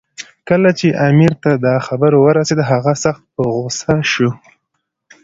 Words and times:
کله 0.49 0.69
چې 0.79 0.87
امیر 1.07 1.31
ته 1.43 1.51
دا 1.65 1.75
خبر 1.87 2.11
ورسېد، 2.17 2.59
هغه 2.71 2.93
سخت 3.03 3.23
په 3.35 3.43
غوسه 3.53 3.93
شو. 4.11 4.29